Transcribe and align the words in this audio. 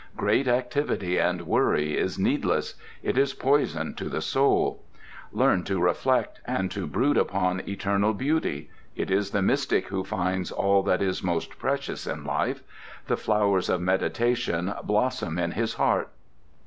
Great 0.17 0.47
activity 0.47 1.19
and 1.19 1.43
worry 1.45 1.95
is 1.95 2.17
needless—it 2.17 3.15
is 3.19 3.35
poison 3.35 3.93
to 3.93 4.05
the 4.09 4.19
soul. 4.19 4.81
Learn 5.31 5.63
to 5.65 5.79
reflect, 5.79 6.41
and 6.45 6.71
to 6.71 6.87
brood 6.87 7.17
upon 7.19 7.61
eternal 7.69 8.15
beauty. 8.15 8.71
It 8.95 9.11
is 9.11 9.29
the 9.29 9.43
mystic 9.43 9.89
who 9.89 10.03
finds 10.03 10.51
all 10.51 10.81
that 10.81 11.03
is 11.03 11.21
most 11.21 11.59
precious 11.59 12.07
in 12.07 12.23
life. 12.23 12.63
The 13.05 13.15
flowers 13.15 13.69
of 13.69 13.79
meditation 13.79 14.73
blossom 14.83 15.37
in 15.37 15.51
his 15.51 15.75
heart." 15.75 16.09